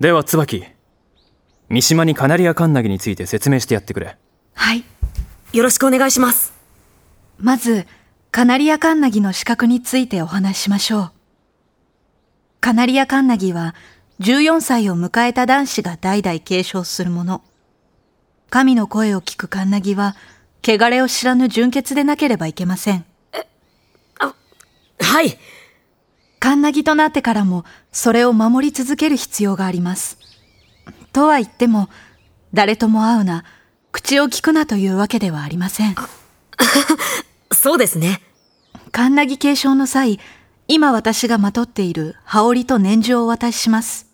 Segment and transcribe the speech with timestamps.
[0.00, 0.64] では椿
[1.68, 4.16] 三島にカナリアカンナギについて説明してやってくれ
[4.54, 4.84] はい。
[5.52, 6.52] よろしくお願いします。
[7.38, 7.86] まず、
[8.30, 11.12] カナリアカンナギの資格についてお話ししましょう。
[12.60, 13.74] カナリアカンナギは、
[14.20, 17.42] 14歳を迎えた男子が代々継承するもの。
[18.50, 20.16] 神の声を聞くカンナギは、
[20.62, 23.04] 汚れを知らぬ純潔でなければいけません。
[24.98, 25.38] はい。
[26.54, 30.18] カンナギとなってからも、それを守り続ける必要があります。
[31.12, 31.88] とは言っても、
[32.52, 33.42] 誰とも会うな、
[33.90, 35.96] 口を聞くなというわけではありません。
[37.52, 38.22] そうですね。
[38.92, 40.20] カンナギ継承の際、
[40.68, 44.06] 今私がまとっている羽織と年中をお渡しします。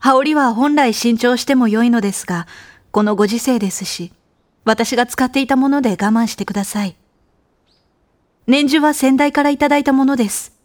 [0.00, 2.48] 羽織は本来新調しても良いのですが、
[2.90, 4.12] このご時世ですし、
[4.64, 6.96] 私が使っていたもので我慢してください。
[8.48, 10.58] 年中は先代からいただいたものです。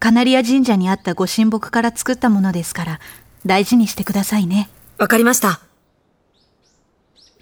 [0.00, 3.00] カナリア神社にあったご神木から作ったものですから、
[3.44, 4.70] 大事にしてくださいね。
[4.96, 5.60] わかりました。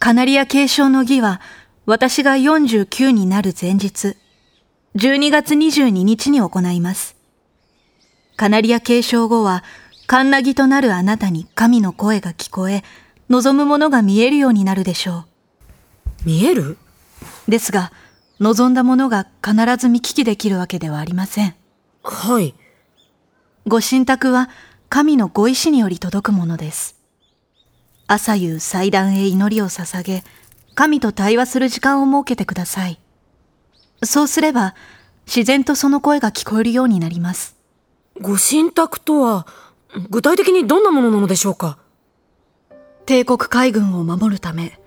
[0.01, 1.41] カナリア継承の儀は、
[1.87, 4.17] 私が49になる前日、
[4.97, 7.17] 12月22日に行います。
[8.37, 9.63] カナリア継承後は、
[10.09, 12.83] カンナギとなるあなたに神の声が聞こえ、
[13.29, 15.27] 望むものが見えるようになるでしょ
[16.25, 16.77] 見える？
[17.47, 17.51] う。
[17.51, 17.93] ですが、
[18.41, 21.55] 望んだものが必ず見聞きできるわけではありません。
[22.03, 22.55] はい。
[23.67, 24.49] ご神託は
[24.89, 26.97] 神のご意志により届くものです。
[28.07, 30.25] 朝夕祭壇へ祈りを捧げ、
[30.75, 32.99] 神と対話する時間を設けてください。
[34.03, 34.75] そうすれば、
[35.27, 37.57] 自然とその声が聞こえるようになります。
[38.21, 39.47] ご神託とは、
[40.09, 41.79] 具体的にどんなものなのでしょうか？
[43.05, 44.81] 帝国海軍を守るため、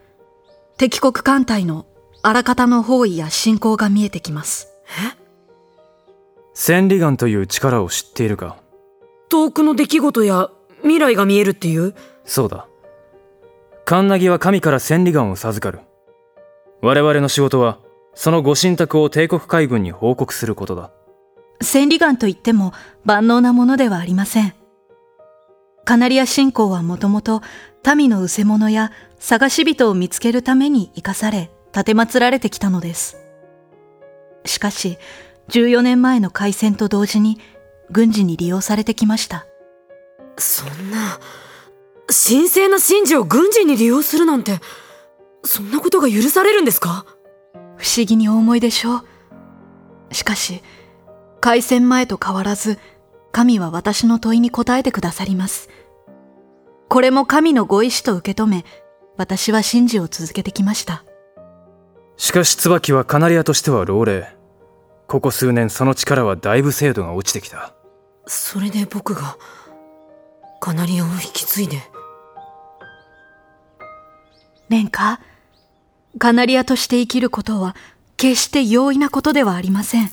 [0.78, 1.86] 敵国艦隊の
[2.24, 4.70] あらかたの包囲や侵攻が見えてきます。
[6.54, 8.58] 千里眼という力を知っているか？
[9.30, 10.50] 遠くの出来事や
[10.82, 11.96] 未来が見えるっていう？
[12.26, 12.68] そうだ。
[13.86, 15.84] カンナギは神から千里眼を授かる。
[16.82, 17.80] 我々の仕事は
[18.14, 20.92] そのご神託を帝国海軍に報告することだ。
[21.62, 22.74] 千里眼といっても
[23.06, 24.54] 万能なものではありません。
[25.86, 27.42] カナリア信仰はもともと
[27.96, 33.18] 民の失せ者や探し人を見つけるために生かされ、立てられてきたのです。
[34.46, 34.98] しかし、
[35.50, 37.40] 14年前の開戦と同時に
[37.90, 39.46] 軍事に利用されてきました。
[40.38, 41.20] そんな、
[42.08, 44.60] 神聖な神事を軍事に利用するなんて、
[45.44, 47.06] そんなことが許されるんですか？
[47.78, 50.14] 不思議にお思いでしょう。
[50.14, 50.62] しかし、
[51.40, 52.78] 開戦前と変わらず、
[53.32, 55.70] 神は私の問いに答えてくださります。
[56.90, 58.66] これも神のご意志と受け止め、
[59.18, 61.04] 私は信じを続けてきました。
[62.18, 64.36] しかし椿はカナリアとしては老齢
[65.12, 67.74] ここ数年その力はだいぶ精度が落ちてきた
[68.28, 69.36] それで僕が、
[70.62, 71.82] カナリアを引き継いで。
[74.70, 75.20] レンカ、
[76.18, 77.76] カナリアとして生きることは
[78.16, 80.10] 決して容易なことではありません。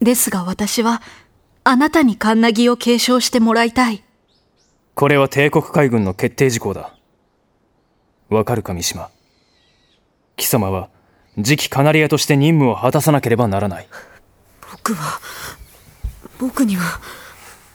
[0.00, 1.02] ですが私は、
[1.64, 4.04] あなたにカンナギを継承してもらいたい。
[4.94, 6.94] これは帝国海軍の決定事項だ
[8.28, 9.10] わかるか三島
[10.36, 10.88] 貴様は
[11.36, 13.88] 次期カナリアとして任務を果たさなければならない。
[14.72, 15.20] 僕は、
[16.38, 17.00] 僕には、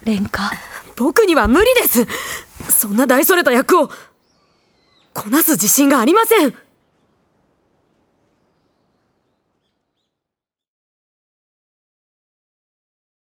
[0.03, 0.51] レンカ、
[0.95, 2.07] 僕には無理です。
[2.69, 3.89] そんな大それた役を、
[5.13, 6.64] こなす自信がありません。